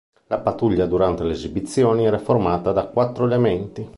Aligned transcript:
La 0.29 0.39
pattuglia 0.39 0.87
durante 0.87 1.23
le 1.23 1.33
esibizioni 1.33 2.07
era 2.07 2.17
formata 2.17 2.71
da 2.71 2.87
quattro 2.87 3.25
elementi. 3.25 3.87